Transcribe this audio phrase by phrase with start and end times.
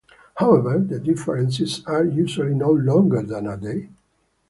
[0.37, 3.89] However, the differences are usually no longer than a day.